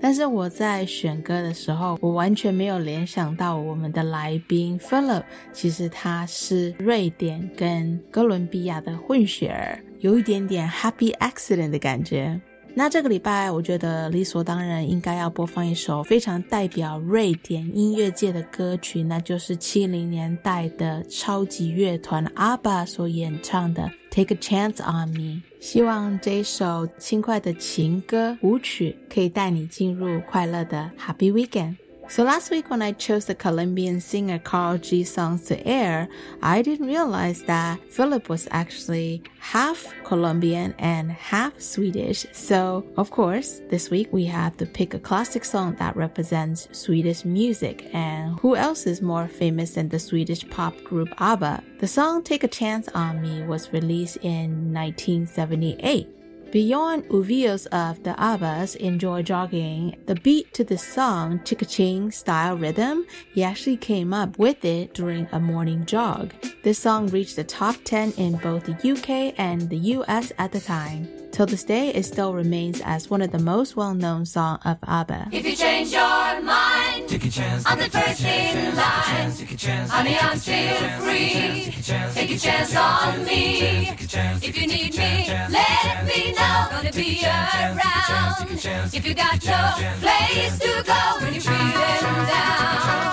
[0.01, 12.41] 但是我在选歌的时候，我完全没有联想到我们的来宾 Philip，其实他是瑞典跟哥伦比亚的混血儿，有一点点 Happy Accident 的感觉。
[12.75, 25.21] 那这个礼拜，我觉得理所当然应该要播放一首非常代表瑞典音乐界的歌曲，那就是七零年代的超级乐团阿巴所演唱的《Take a Chance on Me》。
[25.61, 31.77] 希望这一首轻快的情歌舞曲可以带你进入快乐的 Happy Weekend。
[32.09, 36.09] So last week when I chose the Colombian singer Karol G songs to air,
[36.43, 42.27] I didn't realize that Filip was actually half Colombian and half Swedish.
[42.33, 47.25] So of course, this week we have to pick a classic song that represents Swedish
[47.25, 47.89] music.
[47.95, 51.63] And who else is more famous than the Swedish pop group ABBA?
[51.79, 56.22] The song Take a Chance on Me was released in 1978.
[56.53, 63.07] Björn Ulvaeus of the Abbas enjoy jogging, the beat to the song Chikaching style rhythm,
[63.33, 66.35] he actually came up with it during a morning jog.
[66.63, 70.61] This song reached the top 10 in both the UK and the US at the
[70.61, 71.09] time.
[71.31, 75.29] Till this day, it still remains as one of the most well-known songs of ABBA.
[75.33, 76.82] If you change your mind,
[77.13, 77.63] take a chance.
[77.67, 79.89] I'm the first in line.
[79.89, 81.75] Honey, I'm still free.
[82.15, 83.91] Take a chance on me.
[84.43, 86.69] If you need me, let me know.
[86.71, 88.49] Gonna be around.
[88.95, 89.63] If you got no
[90.01, 93.12] place to go when you're feeling down.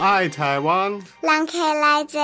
[0.00, 0.92] 爱台湾。
[1.20, 2.20] 人客来坐。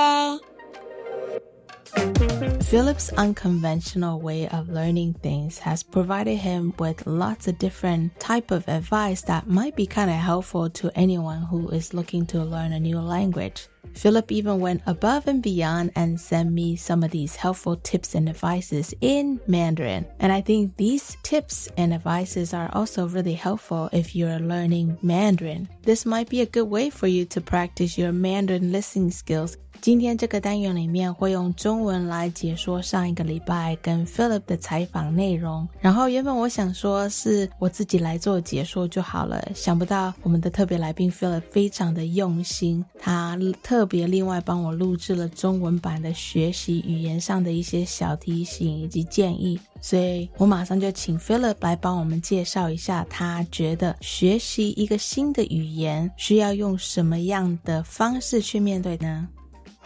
[2.75, 8.67] Filip's unconventional way of learning things has provided him with lots of different type of
[8.67, 12.79] advice that might be kind of helpful to anyone who is looking to learn a
[12.81, 13.69] new language.
[13.93, 18.27] Filip even went above and beyond and sent me some of these helpful tips and
[18.27, 20.05] advices in Mandarin.
[20.19, 25.69] And I think these tips and advices are also really helpful if you're learning Mandarin.
[25.83, 34.03] This might be a good way for you to practice your Mandarin listening skills 今天这个单元里面会用中文来解说上一个礼拜跟
[34.03, 35.69] Philip 的采访内容。
[35.79, 49.59] 然后原本我想说是我自己来做解说就好了，想不到我们的特别来宾 Philip 非常的用心，他特别另外帮我录制了中文版的学习语言上的一些小提醒以及建议。
[49.79, 59.29] 所以我马上就请 Philip 来帮我们介绍一下，他觉得学习一个新的语言需要用什么样的方式去面对呢？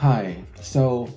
[0.01, 1.09] Hi, so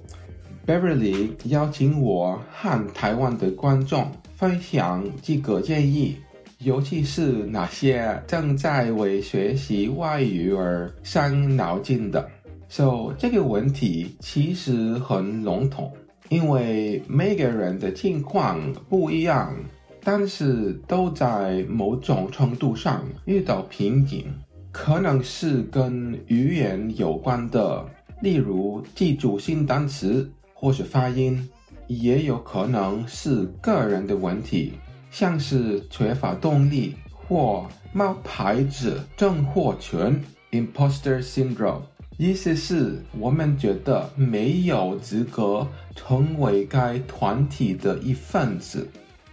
[0.67, 6.17] Beverly 邀请我和台湾的观众分享几个建议，
[6.59, 12.29] 尤其是那些正在为学习外语而伤脑筋的。
[12.69, 15.93] So 这个问题其实很笼统，
[16.29, 19.55] 因为每个人的情况不一样，
[20.03, 24.27] 但是都在某种程度上遇到瓶颈，
[24.73, 27.89] 可能是跟语言有关的。
[28.23, 31.49] 例如记住新单词或是发音，
[31.89, 34.75] 也有可能是个人的问题，
[35.11, 41.83] 像是缺乏动力或冒牌子症候群 （imposter syndrome）。
[42.17, 45.67] 意思是我们觉得没有资格
[45.97, 48.89] 成为该团体的一份子。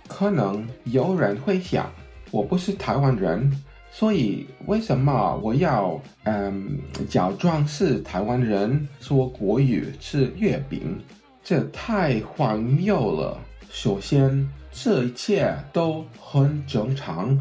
[0.08, 1.88] 可能有人会想，
[2.32, 3.52] 我不是台湾人。
[4.00, 6.80] 所以，为什么我要嗯
[7.10, 10.98] 假装是台湾人说国语吃月饼？
[11.44, 13.38] 这太荒谬了。
[13.70, 17.38] 首先，这一切都很正常，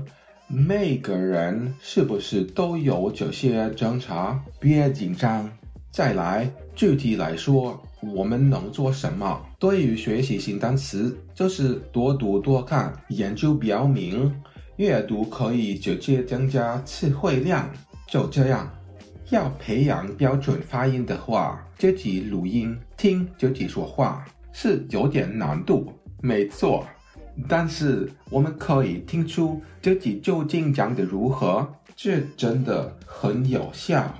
[0.48, 4.36] 每个人是不是都有这些挣扎？
[4.58, 5.48] 别紧张。
[5.92, 9.40] 再来，具体来说，我们能做什么？
[9.60, 12.92] 对于学习新单词，就是多读多看。
[13.10, 14.34] 研究表明。
[14.78, 17.68] 阅读可以直接增加词汇量，
[18.06, 18.70] 就这样。
[19.30, 26.86] 要培养标准发音的话，自己录音听自己说话是有点难度，没错。
[27.48, 31.66] 但是我们可以听出自己究竟讲的如何，
[31.96, 34.14] 这真的很有效。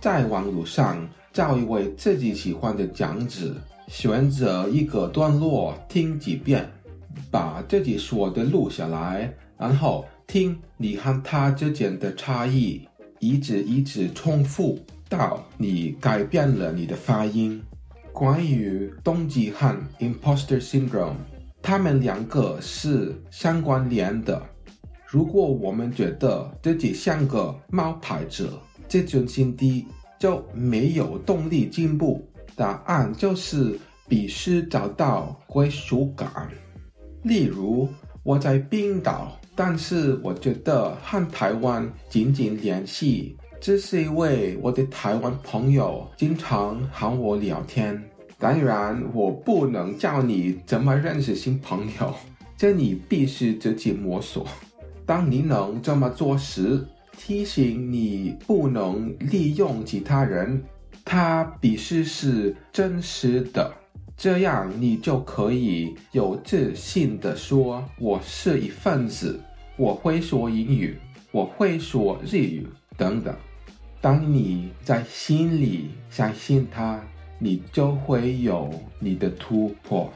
[0.00, 3.52] 在网络上找一位自己喜欢的讲者，
[3.88, 6.70] 选择一个段落听几遍，
[7.32, 9.34] 把自己说的录下来。
[9.58, 12.86] 然后听你和他之间的差异，
[13.18, 14.78] 一直一直重复
[15.08, 17.60] 到你改变了你的发音。
[18.12, 21.16] 关于动机和 imposter syndrome，
[21.60, 24.42] 他们两个是相关联的。
[25.06, 29.86] 如果我们觉得自己像个冒牌者，这种心底
[30.18, 32.24] 就没有动力进步。
[32.56, 33.78] 答案就是
[34.08, 36.50] 必须找到归属感。
[37.22, 37.88] 例如，
[38.24, 39.37] 我在冰岛。
[39.60, 48.00] 但是我觉得和台湾紧紧联系，这是因为我的台湾朋友经常和我聊天。
[48.38, 52.14] 当然，我不能教你怎么认识新朋友，
[52.56, 54.46] 这你必须自己摸索。
[55.04, 56.86] 当你能这么做时，
[57.16, 60.62] 提醒你不能利用其他人，
[61.04, 63.74] 他必须是真实的。
[64.16, 69.40] 这样你就可以有自信的说：“我是一份子。”
[69.78, 70.98] 我会说英语，
[71.30, 72.66] 我会说日语
[72.96, 73.34] 等等。
[74.00, 77.00] 当你在心里相信他，
[77.38, 78.68] 你就会有
[78.98, 80.12] 你的突破。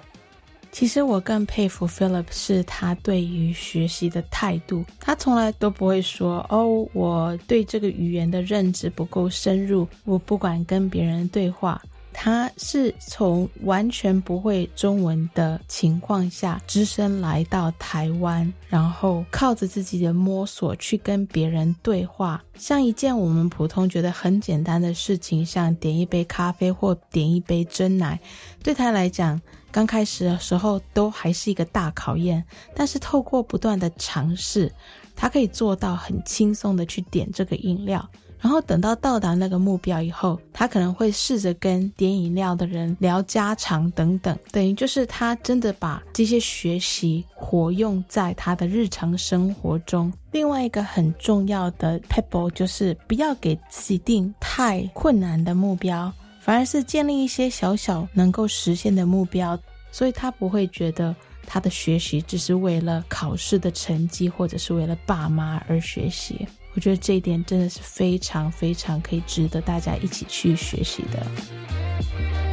[0.72, 11.80] 其实我更佩服 Philip 是他对于学习的态度，他从来都不会说：“哦，我对这个语言的认知不够深入，我不管跟别人对话。”
[12.12, 28.20] 他是从完全不会中文的情况下，只身来到台湾，然后靠着自己的摸索去跟别人对话，像一件我们普通觉得很简单的事情，像点一杯咖啡或点一杯真奶，
[28.62, 29.40] 对他来讲，
[29.70, 32.44] 刚开始的时候都还是一个大考验。
[32.74, 34.70] 但是透过不断的尝试，
[35.16, 38.06] 他可以做到很轻松的去点这个饮料。
[38.42, 50.12] 然后等到到达那个目标以后，他可能会试着跟点饮料的人聊家常等等，等于就是他真的把这些学习活用在他的日常生活中。
[50.32, 59.56] 另外一个很重要的 pebble 就是不要给自己定太困难的目标，反而是建立一些小小能够实现的目标，
[59.92, 61.14] 所以他不会觉得
[61.46, 66.44] 他的学习只是为了考试的成绩或者是为了爸妈而学习。
[66.74, 72.51] 我觉得这一点真的是非常非常可以值得大家一起去学习的。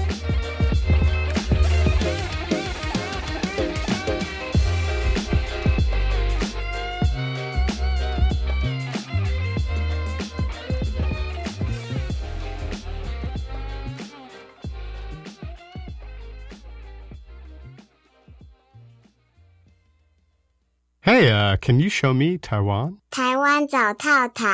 [21.11, 22.97] Hey, uh, can you show me Taiwan?
[23.09, 24.45] 台湾找套套。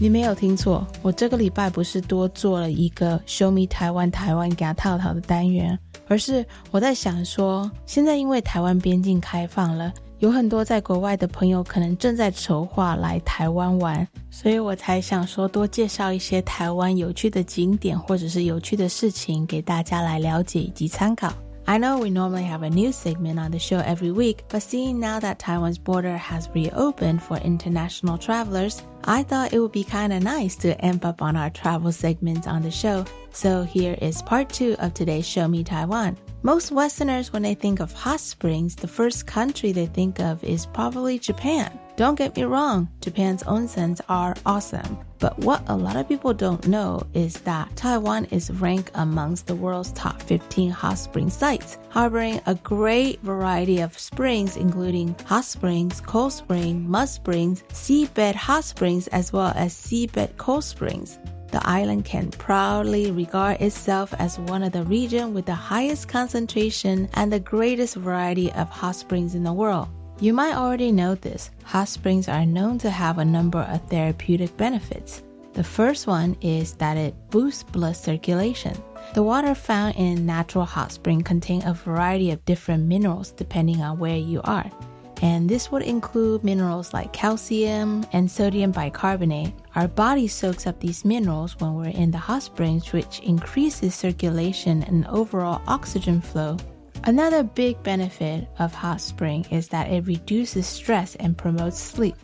[0.00, 5.78] 你没有听错，我这个礼拜不是多做了一个 “Show Me 台湾”台湾给他套套的单元，
[6.08, 21.33] 而是我在想说，现在因为台湾边境开放了，有很多在国外的朋友可能正在筹划来台湾玩，所以我才想说多介绍一些台湾有趣的景点或者是有趣的事情给大家来了解以及参考。
[21.67, 25.19] I know we normally have a new segment on the show every week, but seeing now
[25.19, 30.21] that Taiwan's border has reopened for international travelers, I thought it would be kind of
[30.21, 33.03] nice to amp up on our travel segments on the show.
[33.31, 36.17] So here is part two of today's Show Me Taiwan.
[36.42, 40.64] Most Westerners, when they think of hot springs, the first country they think of is
[40.64, 41.78] probably Japan.
[41.96, 44.96] Don't get me wrong, Japan's onsens are awesome.
[45.18, 49.54] But what a lot of people don't know is that Taiwan is ranked amongst the
[49.54, 56.00] world's top 15 hot spring sites, harboring a great variety of springs, including hot springs,
[56.00, 61.18] cold springs, mud springs, seabed hot springs, as well as seabed cold springs.
[61.50, 67.08] The island can proudly regard itself as one of the regions with the highest concentration
[67.14, 69.88] and the greatest variety of hot springs in the world.
[70.20, 71.50] You might already know this.
[71.64, 75.22] Hot springs are known to have a number of therapeutic benefits.
[75.54, 78.76] The first one is that it boosts blood circulation.
[79.14, 83.98] The water found in natural hot spring contain a variety of different minerals depending on
[83.98, 84.70] where you are.
[85.22, 89.52] And this would include minerals like calcium and sodium bicarbonate.
[89.74, 94.82] Our body soaks up these minerals when we're in the hot springs, which increases circulation
[94.84, 96.56] and overall oxygen flow,
[97.04, 102.16] Another big benefit of hot spring is that it reduces stress and promotes sleep.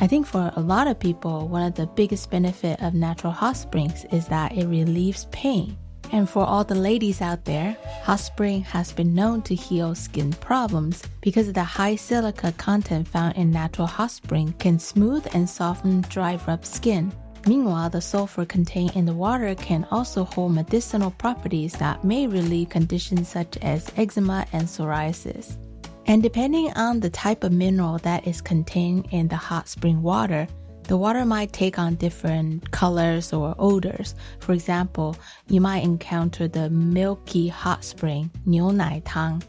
[0.00, 3.56] I think for a lot of people, one of the biggest benefit of natural hot
[3.56, 5.76] springs is that it relieves pain.
[6.12, 10.32] And for all the ladies out there, hot spring has been known to heal skin
[10.34, 16.02] problems because the high silica content found in natural hot spring can smooth and soften
[16.02, 17.10] dry rubbed skin.
[17.46, 22.68] Meanwhile, the sulfur contained in the water can also hold medicinal properties that may relieve
[22.68, 25.56] conditions such as eczema and psoriasis.
[26.06, 30.46] And depending on the type of mineral that is contained in the hot spring water,
[30.87, 34.15] the water might take on different colors or odors.
[34.39, 35.17] For example,
[35.49, 39.41] you might encounter the milky hot spring, 牛奶汤.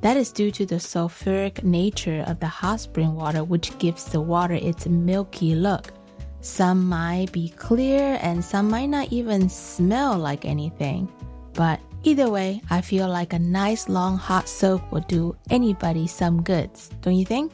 [0.00, 4.20] That is due to the sulfuric nature of the hot spring water, which gives the
[4.20, 5.92] water its milky look.
[6.40, 11.08] Some might be clear and some might not even smell like anything.
[11.52, 16.42] But either way, I feel like a nice long hot soak will do anybody some
[16.42, 17.52] goods, don't you think?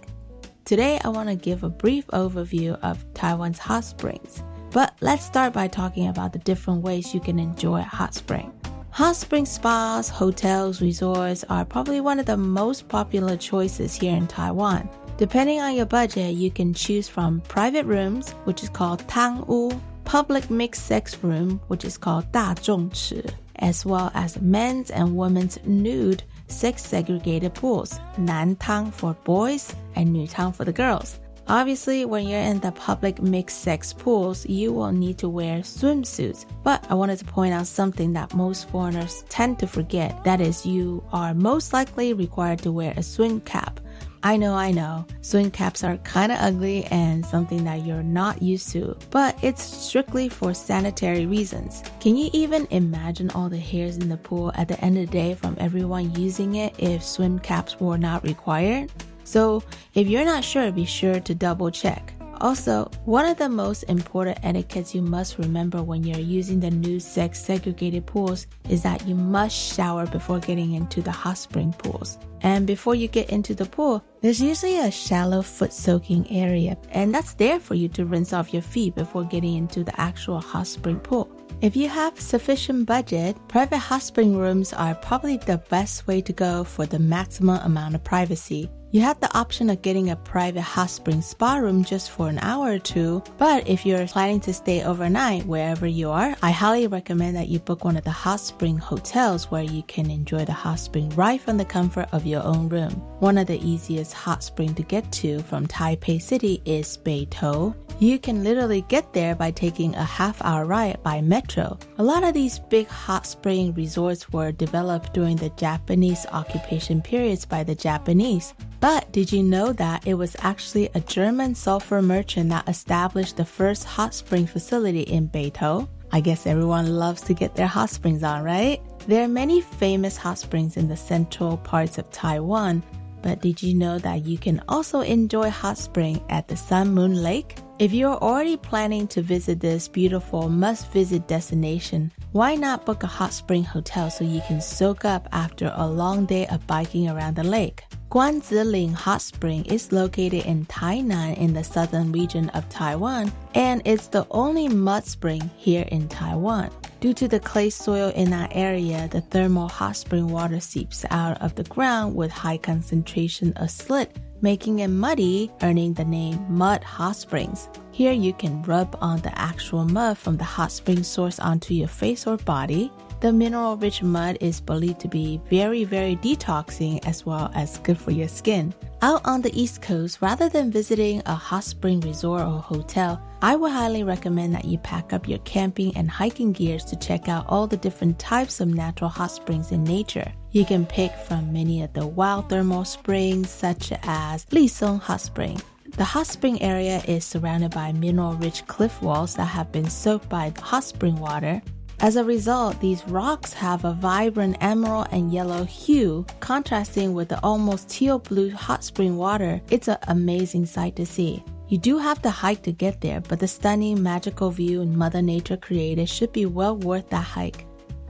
[0.69, 4.43] Today, I want to give a brief overview of Taiwan's hot springs.
[4.69, 8.53] But let's start by talking about the different ways you can enjoy a hot spring.
[8.91, 14.27] Hot spring spas, hotels, resorts are probably one of the most popular choices here in
[14.27, 14.87] Taiwan.
[15.17, 19.71] Depending on your budget, you can choose from private rooms, which is called Tang Wu,
[20.05, 25.17] public mixed sex room, which is called Da Zhong Chi, as well as men's and
[25.17, 31.19] women's nude sex segregated pools, Nan Tang for boys and Nu Tang for the girls.
[31.47, 36.45] Obviously, when you're in the public mixed sex pools, you will need to wear swimsuits.
[36.63, 40.23] But I wanted to point out something that most foreigners tend to forget.
[40.23, 43.79] That is, you are most likely required to wear a swim cap
[44.21, 48.41] I know, I know, swim caps are kind of ugly and something that you're not
[48.41, 51.83] used to, but it's strictly for sanitary reasons.
[52.01, 55.11] Can you even imagine all the hairs in the pool at the end of the
[55.11, 58.91] day from everyone using it if swim caps were not required?
[59.23, 59.63] So,
[59.93, 62.13] if you're not sure, be sure to double check.
[62.41, 66.99] Also, one of the most important etiquettes you must remember when you're using the new
[66.99, 72.17] sex segregated pools is that you must shower before getting into the hot spring pools.
[72.41, 77.13] And before you get into the pool, there's usually a shallow foot soaking area, and
[77.13, 80.67] that's there for you to rinse off your feet before getting into the actual hot
[80.67, 81.29] spring pool.
[81.61, 86.31] If you have sufficient budget, private hot spring rooms are probably the best way to
[86.31, 88.69] go for the maximum amount of privacy.
[88.91, 92.39] You have the option of getting a private hot spring spa room just for an
[92.39, 96.87] hour or two, but if you're planning to stay overnight wherever you are, I highly
[96.87, 100.53] recommend that you book one of the hot spring hotels where you can enjoy the
[100.53, 102.93] hot spring right from the comfort of your own room.
[103.19, 107.75] One of the easiest hot spring to get to from Taipei City is Beitou.
[107.99, 111.77] You can literally get there by taking a half hour ride by metro.
[111.99, 117.45] A lot of these big hot spring resorts were developed during the Japanese occupation periods
[117.45, 118.55] by the Japanese.
[118.79, 123.45] But did you know that it was actually a German sulfur merchant that established the
[123.45, 125.87] first hot spring facility in Beitou?
[126.11, 128.81] I guess everyone loves to get their hot springs on, right?
[129.07, 132.81] There are many famous hot springs in the central parts of Taiwan,
[133.21, 137.21] but did you know that you can also enjoy hot spring at the Sun Moon
[137.21, 137.57] Lake?
[137.79, 143.07] If you're already planning to visit this beautiful must visit destination, why not book a
[143.07, 147.35] hot spring hotel so you can soak up after a long day of biking around
[147.35, 147.83] the lake?
[148.09, 154.07] Guanziling Hot Spring is located in Tainan in the southern region of Taiwan, and it's
[154.07, 156.71] the only mud spring here in Taiwan.
[157.01, 161.39] Due to the clay soil in that area, the thermal hot spring water seeps out
[161.39, 166.83] of the ground with high concentration of slit, making it muddy, earning the name Mud
[166.83, 167.69] Hot Springs.
[167.91, 171.87] Here you can rub on the actual mud from the hot spring source onto your
[171.87, 172.91] face or body.
[173.21, 177.97] The mineral rich mud is believed to be very, very detoxing as well as good
[177.97, 178.73] for your skin.
[179.01, 183.57] Out on the East Coast, rather than visiting a hot spring resort or hotel, I
[183.57, 187.45] would highly recommend that you pack up your camping and hiking gears to check out
[187.49, 190.31] all the different types of natural hot springs in nature.
[190.51, 195.61] You can pick from many of the wild thermal springs, such as Lisong Hot Spring.
[195.97, 200.29] The hot spring area is surrounded by mineral rich cliff walls that have been soaked
[200.29, 201.61] by hot spring water.
[202.01, 207.43] As a result, these rocks have a vibrant emerald and yellow hue, contrasting with the
[207.43, 209.59] almost teal blue hot spring water.
[209.69, 211.43] It's an amazing sight to see.
[211.67, 215.57] You do have to hike to get there, but the stunning magical view Mother Nature
[215.57, 217.65] created should be well worth that hike.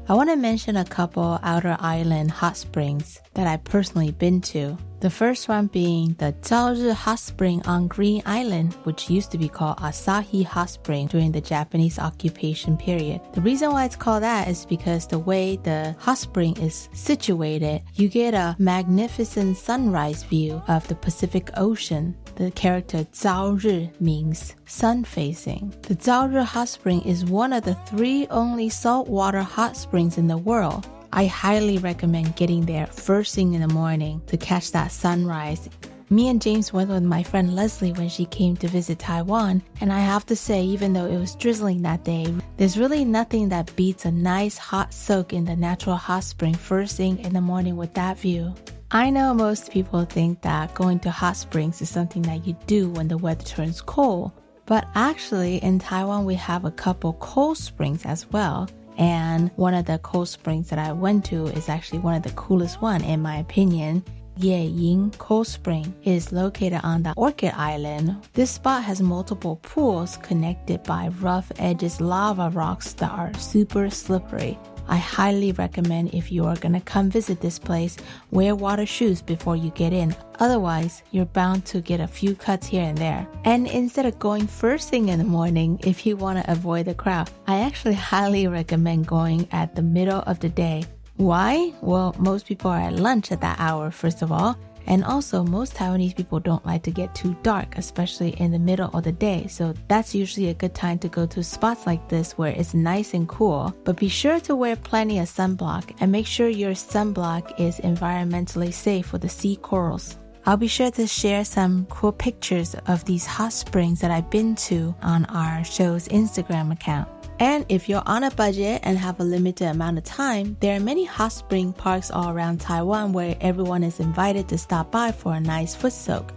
[0.07, 4.77] I want to mention a couple outer island hot springs that I've personally been to.
[4.99, 9.47] The first one being the Zhaori Hot Spring on Green Island, which used to be
[9.47, 13.21] called Asahi Hot Spring during the Japanese occupation period.
[13.31, 17.81] The reason why it's called that is because the way the hot spring is situated,
[17.95, 22.17] you get a magnificent sunrise view of the Pacific Ocean.
[22.35, 25.73] The character Zhao Ri means sun facing.
[25.83, 30.27] The Zhao Ri Hot Spring is one of the three only saltwater hot springs in
[30.27, 30.87] the world.
[31.11, 35.69] I highly recommend getting there first thing in the morning to catch that sunrise.
[36.11, 39.93] Me and James went with my friend Leslie when she came to visit Taiwan, and
[39.93, 43.75] I have to say, even though it was drizzling that day, there's really nothing that
[43.75, 47.77] beats a nice hot soak in the natural hot spring first thing in the morning
[47.77, 48.55] with that view.
[48.91, 52.89] I know most people think that going to hot springs is something that you do
[52.89, 54.31] when the weather turns cold,
[54.65, 58.67] but actually in Taiwan we have a couple cold springs as well.
[58.99, 62.31] And one of the cold springs that I went to is actually one of the
[62.31, 64.03] coolest one in my opinion.
[64.35, 68.15] Ye Ying Cold Spring is located on the Orchid Island.
[68.33, 74.57] This spot has multiple pools connected by rough edges lava rocks that are super slippery.
[74.89, 77.95] I highly recommend if you are gonna come visit this place,
[78.31, 80.15] wear water shoes before you get in.
[80.39, 83.27] Otherwise, you're bound to get a few cuts here and there.
[83.45, 87.29] And instead of going first thing in the morning, if you wanna avoid the crowd,
[87.47, 90.83] I actually highly recommend going at the middle of the day.
[91.17, 91.73] Why?
[91.81, 94.57] Well, most people are at lunch at that hour, first of all.
[94.87, 98.89] And also, most Taiwanese people don't like to get too dark, especially in the middle
[98.93, 99.47] of the day.
[99.47, 103.13] So that's usually a good time to go to spots like this where it's nice
[103.13, 103.73] and cool.
[103.83, 108.73] But be sure to wear plenty of sunblock and make sure your sunblock is environmentally
[108.73, 110.17] safe for the sea corals.
[110.45, 114.55] I'll be sure to share some cool pictures of these hot springs that I've been
[114.55, 117.07] to on our show's Instagram account.
[117.39, 120.79] And if you're on a budget and have a limited amount of time, there are
[120.81, 125.33] many hot spring parks all around Taiwan where everyone is invited to stop by for
[125.33, 126.33] a nice foot soak.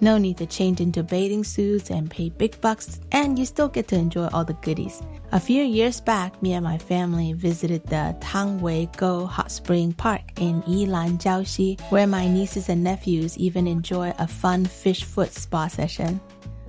[0.00, 3.88] No need to change into bathing suits and pay big bucks, and you still get
[3.88, 5.02] to enjoy all the goodies.
[5.32, 10.62] A few years back, me and my family visited the Tangweigou Hot Spring Park in
[10.62, 16.20] Yilan, Jiaoxi, where my nieces and nephews even enjoy a fun fish foot spa session.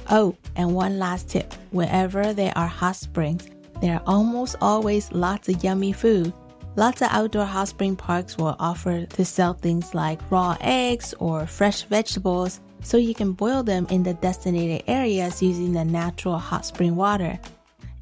[0.09, 3.49] Oh, and one last tip wherever there are hot springs,
[3.81, 6.33] there are almost always lots of yummy food.
[6.75, 11.47] Lots of outdoor hot spring parks will offer to sell things like raw eggs or
[11.47, 16.65] fresh vegetables so you can boil them in the designated areas using the natural hot
[16.65, 17.39] spring water.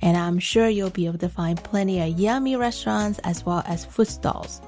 [0.02, 3.86] And I'm sure you'll be able to find plenty of yummy restaurants as well as
[3.86, 4.62] food stalls.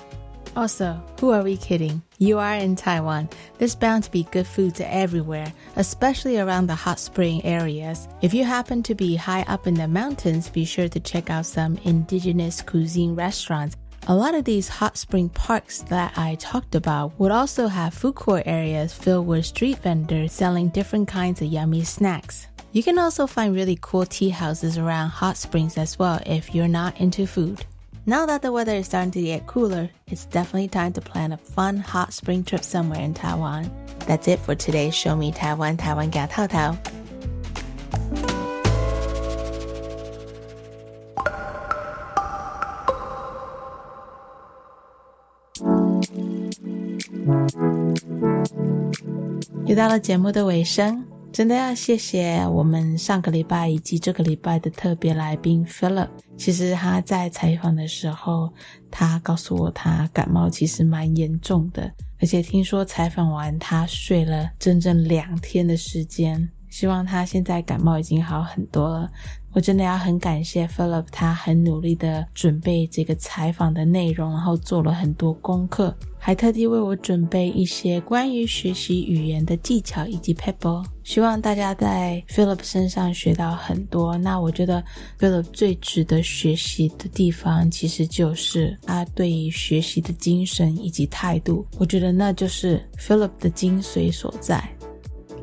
[0.56, 2.01] Also, who are we kidding?
[2.18, 3.30] You are in Taiwan.
[3.58, 8.08] There's bound to be good foods everywhere, especially around the hot spring areas.
[8.22, 11.45] If you happen to be high up in the mountains, be sure to check out
[11.45, 13.76] some indigenous cuisine restaurants.
[14.08, 18.16] A lot of these hot spring parks that I talked about would also have food
[18.16, 22.47] court areas filled with street vendors selling different kinds of yummy snacks.
[22.72, 26.68] You can also find really cool tea houses around hot springs as well if you're
[26.68, 27.66] not into food.
[28.07, 31.36] Now that the weather is starting to get cooler, it's definitely time to plan a
[31.36, 33.70] fun hot spring trip somewhere in Taiwan.
[34.07, 36.78] That's it for today's Show Me Taiwan Taiwan Ga Tao Tao.
[49.66, 56.07] 又到了节目的尾声， 真的要谢谢我们上个礼拜以及这个礼拜的特别来宾 Philip。
[56.38, 58.49] 其实他在采访的时候，
[58.89, 66.49] 他告诉我他感冒其实蛮严重的，而且听说采访完他睡了整整两天的时间。
[66.69, 69.09] 希望他现在感冒已经好很多了。
[69.56, 80.84] 我真的要很感谢 Philip，他很努力的准备这个采访的内容，然后做了很多功课，还特地为我准备一些关于学习语言的技巧以及 pebble。
[81.06, 84.18] 希望大家在 Philip 身上学到很多。
[84.18, 84.84] 那我觉得
[85.18, 91.66] Philip 最值得学习的地方，其实就是他对于学习的精神以及态度。
[91.78, 94.62] 我觉得那就是 Philip 的精髓所在。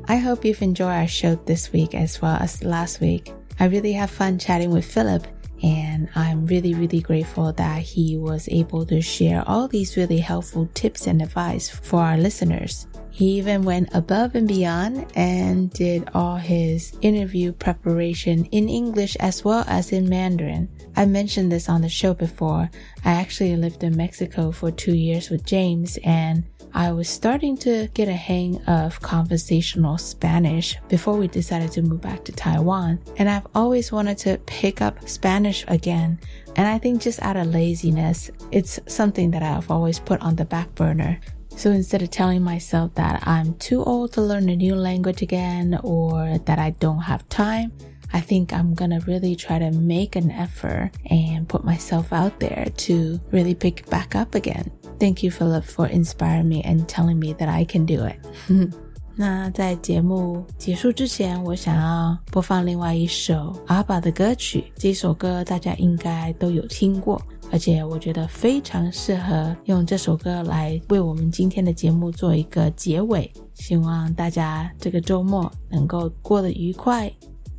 [0.05, 3.33] I hope you've enjoyed our show this week as well as last week.
[3.59, 5.27] I really have fun chatting with Filip,
[5.63, 10.69] and I'm really, really grateful that he was able to share all these really helpful
[10.75, 12.87] tips and advice for our listeners.
[13.11, 19.45] He even went above and beyond and did all his interview preparation in English as
[19.45, 20.69] well as in Mandarin.
[20.97, 22.71] I mentioned this on the show before.
[23.05, 27.89] I actually lived in Mexico for two years with James and I was starting to
[27.89, 32.99] get a hang of conversational Spanish before we decided to move back to Taiwan.
[33.17, 36.19] And I've always wanted to pick up Spanish again.
[36.57, 40.47] And I think just out of laziness, it's something that I've always put on the
[40.47, 41.21] back burner.
[41.57, 45.79] So instead of telling myself that I'm too old to learn a new language again
[45.83, 47.73] or that I don't have time,
[48.13, 52.69] I think I'm gonna really try to make an effort and put myself out there
[52.87, 54.71] to really pick back up again.
[54.99, 58.17] Thank you, Filip, for inspiring me and telling me that I can do it.
[59.15, 64.65] 那在节目结束之前，我想要播放另外一首 ABBA 的歌曲。
[64.77, 73.31] 这首歌大家应该都有听过，而且我觉得非常适合用这首歌来为我们今天的节目做一个结尾。
[73.53, 77.13] 希望大家这个周末能够过得愉快，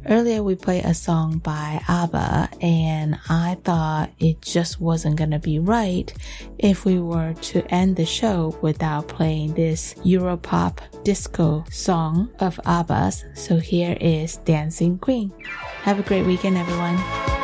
[0.06, 5.60] Earlier, we played a song by ABBA, and I thought it just wasn't gonna be
[5.60, 6.14] right
[6.60, 13.24] if we were to end the show without playing this Europop disco song of ABBA's.
[13.34, 15.32] So here is Dancing Queen.
[15.84, 17.43] Have a great weekend, everyone.